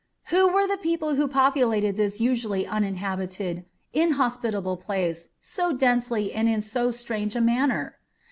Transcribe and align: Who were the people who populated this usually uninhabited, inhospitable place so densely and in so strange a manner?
Who 0.31 0.51
were 0.51 0.65
the 0.65 0.77
people 0.79 1.13
who 1.13 1.27
populated 1.27 1.95
this 1.95 2.19
usually 2.19 2.65
uninhabited, 2.65 3.65
inhospitable 3.93 4.77
place 4.77 5.27
so 5.41 5.73
densely 5.73 6.33
and 6.33 6.49
in 6.49 6.61
so 6.61 6.89
strange 6.89 7.35
a 7.35 7.39
manner? 7.41 7.97